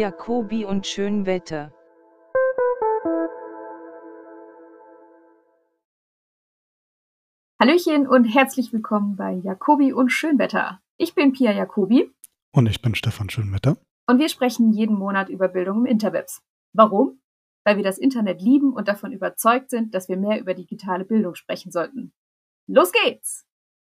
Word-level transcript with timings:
Jacobi 0.00 0.64
und 0.64 0.86
Schönwetter. 0.86 1.74
Hallöchen 7.60 8.08
und 8.08 8.24
herzlich 8.24 8.72
willkommen 8.72 9.16
bei 9.16 9.32
Jacobi 9.32 9.92
und 9.92 10.10
Schönwetter. 10.10 10.80
Ich 10.96 11.14
bin 11.14 11.32
Pia 11.32 11.52
Jacobi. 11.52 12.10
Und 12.52 12.66
ich 12.66 12.82
bin 12.82 12.94
Stefan 12.94 13.30
Schönwetter. 13.30 13.76
Und 14.06 14.18
wir 14.18 14.28
sprechen 14.28 14.72
jeden 14.72 14.96
Monat 14.96 15.28
über 15.28 15.48
Bildung 15.48 15.78
im 15.78 15.86
Interwebs. 15.86 16.42
Warum? 16.72 17.20
Weil 17.64 17.76
wir 17.76 17.84
das 17.84 17.98
Internet 17.98 18.42
lieben 18.42 18.72
und 18.72 18.88
davon 18.88 19.12
überzeugt 19.12 19.70
sind, 19.70 19.94
dass 19.94 20.08
wir 20.08 20.16
mehr 20.16 20.40
über 20.40 20.54
digitale 20.54 21.04
Bildung 21.04 21.34
sprechen 21.34 21.70
sollten. 21.70 22.12
Los 22.66 22.92
geht's! 22.92 23.46